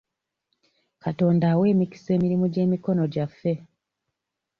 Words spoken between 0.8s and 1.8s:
Katonda awa